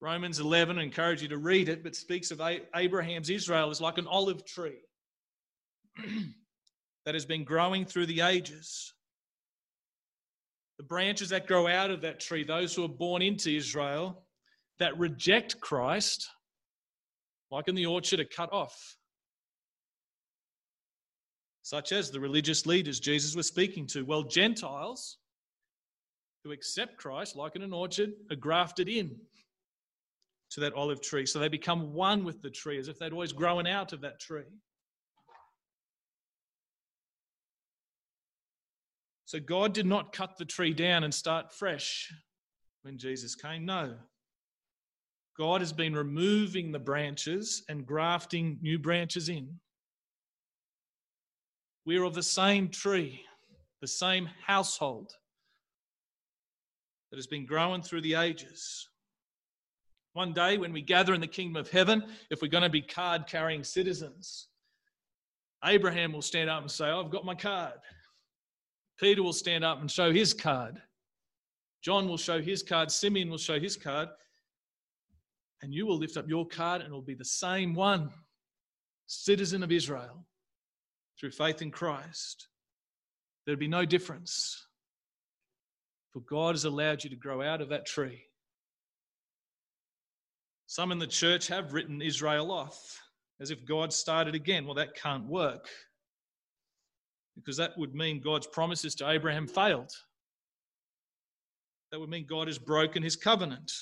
[0.00, 2.40] Romans 11, I encourage you to read it, but speaks of
[2.74, 4.80] Abraham's Israel as like an olive tree
[7.04, 8.94] that has been growing through the ages
[10.80, 14.22] the branches that grow out of that tree, those who are born into Israel,
[14.78, 16.26] that reject Christ,
[17.50, 18.96] like in the orchard, are cut off.
[21.62, 24.04] Such as the religious leaders Jesus was speaking to.
[24.04, 25.18] Well, Gentiles
[26.44, 29.16] who accept Christ, like in an orchard, are grafted in
[30.52, 31.26] to that olive tree.
[31.26, 34.20] So they become one with the tree, as if they'd always grown out of that
[34.20, 34.44] tree.
[39.26, 42.12] So God did not cut the tree down and start fresh
[42.82, 43.64] when Jesus came.
[43.64, 43.94] No.
[45.40, 49.48] God has been removing the branches and grafting new branches in.
[51.86, 53.22] We're of the same tree,
[53.80, 55.14] the same household
[57.10, 58.86] that has been growing through the ages.
[60.12, 62.82] One day, when we gather in the kingdom of heaven, if we're going to be
[62.82, 64.48] card carrying citizens,
[65.64, 67.80] Abraham will stand up and say, I've got my card.
[68.98, 70.82] Peter will stand up and show his card.
[71.82, 72.90] John will show his card.
[72.90, 74.10] Simeon will show his card.
[75.62, 78.10] And you will lift up your card and it will be the same one,
[79.06, 80.24] citizen of Israel,
[81.18, 82.48] through faith in Christ.
[83.44, 84.66] There'll be no difference.
[86.12, 88.22] For God has allowed you to grow out of that tree.
[90.66, 93.00] Some in the church have written Israel off
[93.40, 94.64] as if God started again.
[94.64, 95.68] Well, that can't work
[97.34, 99.90] because that would mean God's promises to Abraham failed.
[101.90, 103.72] That would mean God has broken his covenant.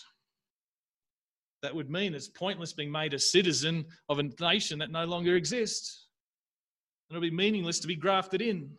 [1.63, 5.35] That would mean it's pointless being made a citizen of a nation that no longer
[5.35, 6.07] exists.
[7.09, 8.71] And it'll be meaningless to be grafted in.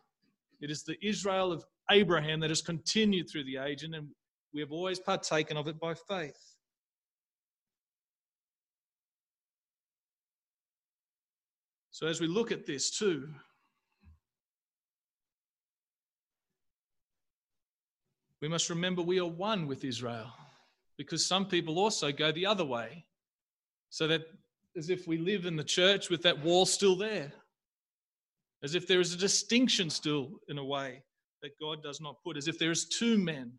[0.60, 3.94] It is the Israel of Abraham that has continued through the age, and
[4.54, 6.38] we have always partaken of it by faith.
[11.90, 13.28] So, as we look at this too,
[18.40, 20.32] we must remember we are one with Israel
[21.00, 23.06] because some people also go the other way.
[23.88, 24.20] So that
[24.76, 27.32] as if we live in the church with that wall still there,
[28.62, 31.02] as if there is a distinction still in a way
[31.40, 33.50] that God does not put, as if there is two men,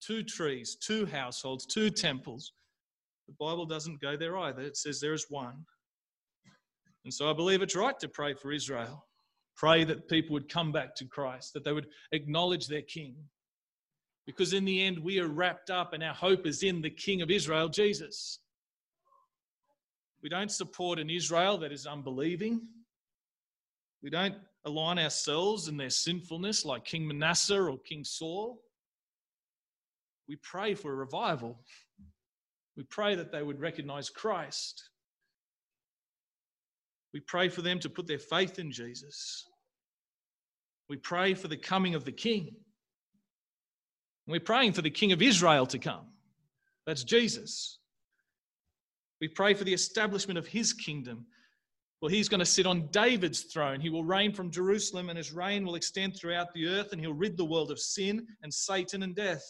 [0.00, 2.52] two trees, two households, two temples.
[3.26, 4.62] The Bible doesn't go there either.
[4.62, 5.64] It says there is one.
[7.04, 9.04] And so I believe it's right to pray for Israel.
[9.56, 13.16] Pray that people would come back to Christ, that they would acknowledge their king,
[14.26, 17.22] Because in the end, we are wrapped up and our hope is in the King
[17.22, 18.38] of Israel, Jesus.
[20.22, 22.62] We don't support an Israel that is unbelieving.
[24.02, 28.62] We don't align ourselves in their sinfulness like King Manasseh or King Saul.
[30.26, 31.60] We pray for a revival.
[32.76, 34.88] We pray that they would recognize Christ.
[37.12, 39.44] We pray for them to put their faith in Jesus.
[40.88, 42.56] We pray for the coming of the King.
[44.26, 46.06] We're praying for the King of Israel to come.
[46.86, 47.78] That's Jesus.
[49.20, 51.26] We pray for the establishment of his kingdom.
[52.00, 53.80] Well, he's going to sit on David's throne.
[53.80, 57.14] He will reign from Jerusalem, and his reign will extend throughout the earth, and he'll
[57.14, 59.44] rid the world of sin and Satan and death.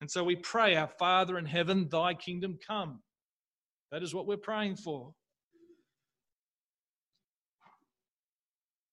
[0.00, 3.00] And so we pray, Our Father in heaven, thy kingdom come.
[3.90, 5.14] That is what we're praying for.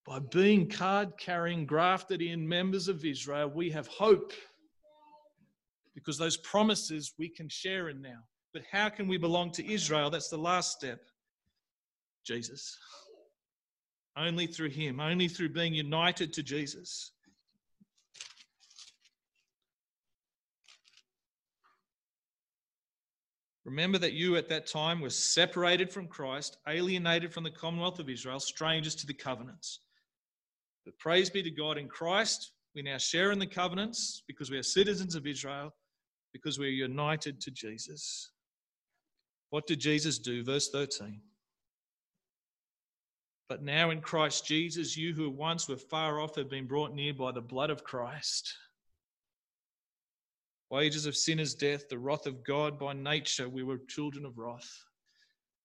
[0.06, 4.34] By being card carrying, grafted in members of Israel, we have hope
[5.96, 8.20] because those promises we can share in now.
[8.54, 10.10] But how can we belong to Israel?
[10.10, 11.00] That's the last step.
[12.26, 12.78] Jesus.
[14.18, 17.12] Only through Him, only through being united to Jesus.
[23.64, 28.10] Remember that you at that time were separated from Christ, alienated from the commonwealth of
[28.10, 29.80] Israel, strangers to the covenants.
[30.84, 34.58] But praise be to God in Christ, we now share in the covenants because we
[34.58, 35.74] are citizens of Israel,
[36.34, 38.32] because we are united to Jesus.
[39.50, 40.44] What did Jesus do?
[40.44, 41.22] Verse 13.
[43.50, 47.14] But now in Christ Jesus, you who once were far off have been brought near
[47.14, 48.54] by the blood of Christ.
[50.70, 54.38] Wages of sin is death, the wrath of God by nature, we were children of
[54.38, 54.86] wrath.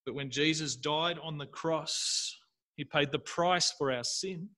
[0.05, 2.37] But when Jesus died on the cross,
[2.75, 4.49] he paid the price for our sin.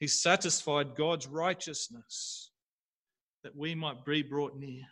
[0.00, 2.50] He satisfied God's righteousness
[3.44, 4.84] that we might be brought near.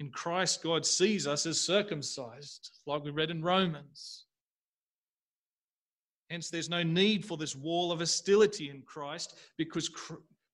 [0.00, 4.26] In Christ, God sees us as circumcised, like we read in Romans.
[6.30, 9.90] Hence, there's no need for this wall of hostility in Christ because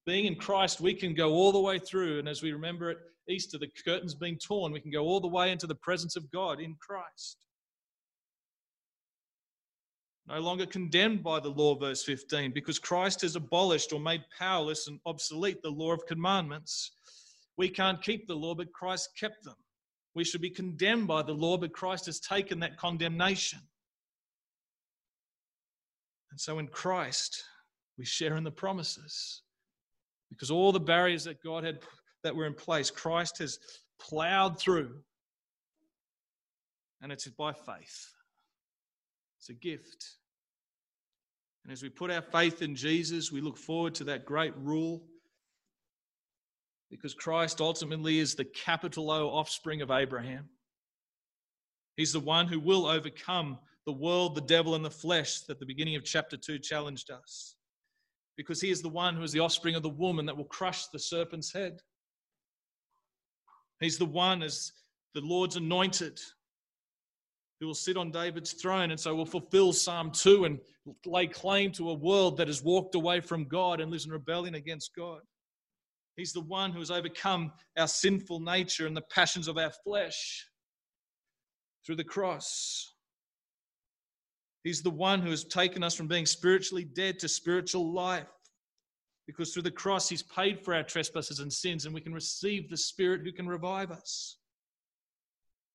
[0.05, 2.19] being in Christ, we can go all the way through.
[2.19, 4.71] And as we remember at Easter, the curtain's being torn.
[4.71, 7.37] We can go all the way into the presence of God in Christ.
[10.27, 14.87] No longer condemned by the law, verse 15, because Christ has abolished or made powerless
[14.87, 16.91] and obsolete the law of commandments.
[17.57, 19.55] We can't keep the law, but Christ kept them.
[20.13, 23.59] We should be condemned by the law, but Christ has taken that condemnation.
[26.31, 27.43] And so in Christ,
[27.97, 29.41] we share in the promises.
[30.29, 31.79] Because all the barriers that God had
[32.23, 33.59] that were in place, Christ has
[33.99, 34.95] plowed through.
[37.01, 38.13] And it's by faith.
[39.39, 40.05] It's a gift.
[41.63, 45.03] And as we put our faith in Jesus, we look forward to that great rule
[46.95, 50.49] because Christ ultimately is the capital O offspring of Abraham.
[51.97, 55.65] He's the one who will overcome the world, the devil, and the flesh that the
[55.65, 57.55] beginning of chapter 2 challenged us.
[58.37, 60.87] Because he is the one who is the offspring of the woman that will crush
[60.87, 61.79] the serpent's head.
[63.79, 64.71] He's the one as
[65.13, 66.19] the Lord's anointed
[67.59, 70.59] who will sit on David's throne and so will fulfill Psalm 2 and
[71.05, 74.55] lay claim to a world that has walked away from God and lives in rebellion
[74.55, 75.21] against God.
[76.15, 80.47] He's the one who has overcome our sinful nature and the passions of our flesh
[81.85, 82.93] through the cross.
[84.63, 88.27] He's the one who has taken us from being spiritually dead to spiritual life.
[89.27, 92.69] Because through the cross, He's paid for our trespasses and sins, and we can receive
[92.69, 94.37] the Spirit who can revive us.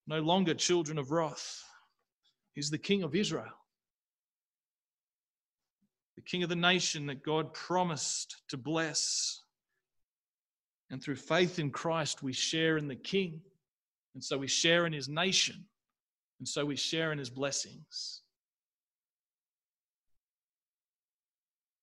[0.07, 1.63] No longer children of wrath.
[2.55, 3.53] He's the King of Israel,
[6.17, 9.43] the King of the nation that God promised to bless.
[10.91, 13.41] And through faith in Christ, we share in the King.
[14.15, 15.65] And so we share in his nation.
[16.41, 18.23] And so we share in his blessings.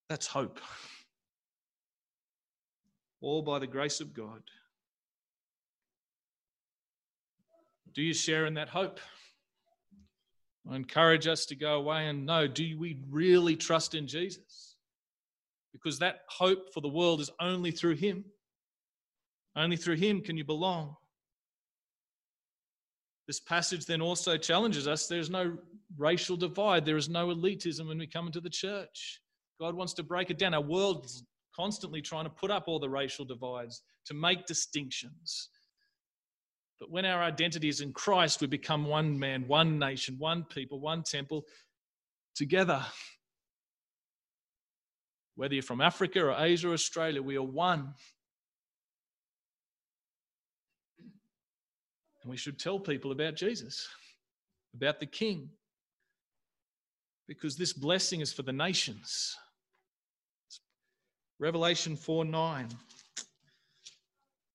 [0.10, 0.60] That's hope.
[3.22, 4.42] All by the grace of God.
[7.94, 9.00] Do you share in that hope?
[10.70, 14.76] I encourage us to go away and know do we really trust in Jesus?
[15.72, 18.26] Because that hope for the world is only through Him.
[19.58, 20.96] Only through Him can you belong.
[23.28, 25.58] This passage then also challenges us there's no
[25.98, 29.20] racial divide, there is no elitism when we come into the church.
[29.60, 30.54] God wants to break it down.
[30.54, 31.24] Our world's
[31.56, 35.50] constantly trying to put up all the racial divides, to make distinctions.
[36.80, 40.80] But when our identity is in Christ, we become one man, one nation, one people,
[40.80, 41.46] one temple
[42.36, 42.86] together.
[45.36, 47.96] Whether you're from Africa or Asia or Australia, we are one
[52.28, 53.88] And we should tell people about Jesus,
[54.76, 55.50] about the King,
[57.26, 59.34] because this blessing is for the nations.
[61.40, 62.68] Revelation 4 9.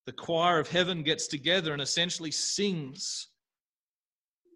[0.05, 3.29] The choir of heaven gets together and essentially sings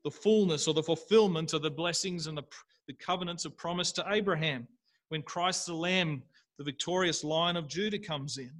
[0.04, 2.44] the fullness or the fulfillment of the blessings and the,
[2.86, 4.68] the covenants of promise to Abraham
[5.08, 6.22] when Christ the Lamb,
[6.58, 8.52] the victorious Lion of Judah, comes in.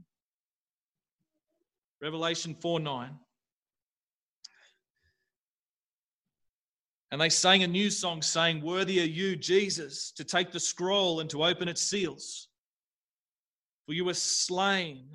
[2.01, 3.19] Revelation 4 9.
[7.13, 11.21] And they sang a new song, saying, Worthy are you, Jesus, to take the scroll
[11.21, 12.49] and to open its seals.
[13.87, 15.09] For you were slain,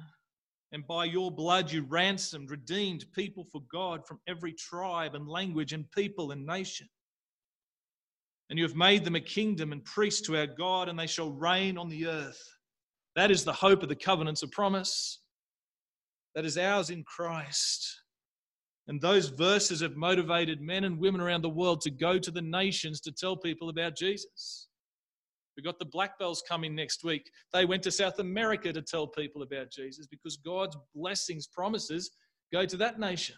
[0.71, 5.73] and by your blood you ransomed, redeemed people for God from every tribe and language
[5.73, 6.87] and people and nation.
[8.49, 11.31] And you have made them a kingdom and priests to our God, and they shall
[11.31, 12.41] reign on the earth.
[13.15, 15.19] That is the hope of the covenants of promise.
[16.35, 18.00] That is ours in Christ.
[18.87, 22.41] And those verses have motivated men and women around the world to go to the
[22.41, 24.67] nations to tell people about Jesus.
[25.55, 27.29] We've got the Black Bells coming next week.
[27.53, 32.11] They went to South America to tell people about Jesus because God's blessings, promises
[32.51, 33.35] go to that nation.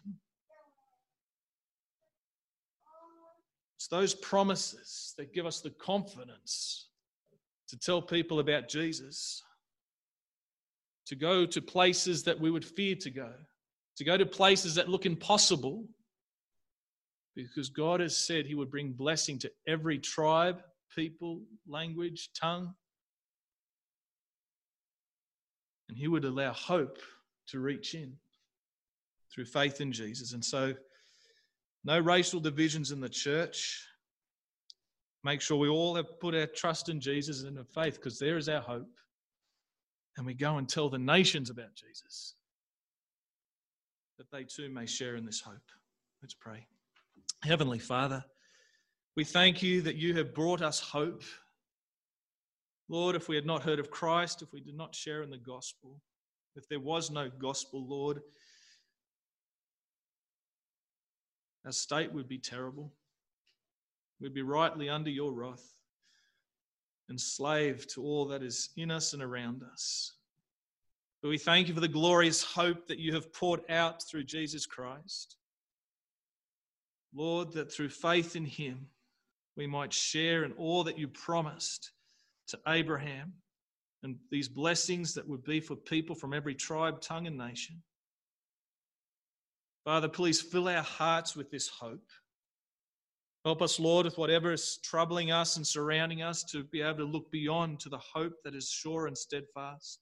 [3.78, 6.88] It's those promises that give us the confidence
[7.68, 9.44] to tell people about Jesus,
[11.08, 13.34] to go to places that we would fear to go
[13.98, 15.86] to go to places that look impossible
[17.36, 20.62] because God has said He would bring blessing to every tribe,
[20.96, 22.74] people, language, tongue.
[25.90, 27.00] And He would allow hope
[27.48, 28.14] to reach in
[29.34, 30.34] through faith in Jesus.
[30.34, 30.74] And so,
[31.84, 33.86] no racial divisions in the church.
[35.24, 38.38] Make sure we all have put our trust in Jesus and in faith because there
[38.38, 38.90] is our hope.
[40.18, 42.36] And we go and tell the nations about Jesus
[44.18, 45.72] that they too may share in this hope.
[46.22, 46.66] Let's pray.
[47.44, 48.24] Heavenly Father,
[49.16, 51.24] we thank you that you have brought us hope.
[52.90, 55.38] Lord, if we had not heard of Christ, if we did not share in the
[55.38, 56.00] gospel,
[56.56, 58.22] if there was no gospel, Lord,
[61.66, 62.94] our state would be terrible.
[64.20, 65.74] We'd be rightly under your wrath,
[67.10, 70.14] enslaved to all that is in us and around us.
[71.24, 74.66] But we thank you for the glorious hope that you have poured out through Jesus
[74.66, 75.38] Christ.
[77.16, 78.88] Lord, that through faith in him,
[79.56, 81.92] we might share in all that you promised
[82.50, 83.32] to Abraham
[84.04, 87.82] and these blessings that would be for people from every tribe, tongue, and nation.
[89.86, 92.10] Father, please fill our hearts with this hope.
[93.46, 97.06] Help us, Lord, with whatever is troubling us and surrounding us to be able to
[97.06, 100.02] look beyond to the hope that is sure and steadfast.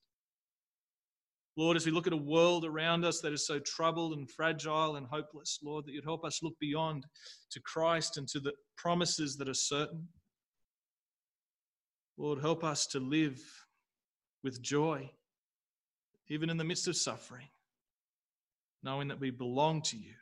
[1.58, 4.96] Lord, as we look at a world around us that is so troubled and fragile
[4.96, 7.06] and hopeless, Lord, that you'd help us look beyond
[7.52, 10.08] to Christ and to the promises that are certain.
[12.18, 13.42] Lord, help us to live
[14.44, 15.10] with joy,
[16.30, 17.48] even in the midst of suffering,
[18.82, 20.14] knowing that we belong to you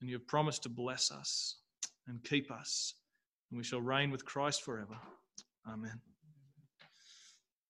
[0.00, 1.56] and you have promised to bless us
[2.06, 2.94] and keep us,
[3.50, 4.96] and we shall reign with Christ forever.
[5.68, 6.00] Amen.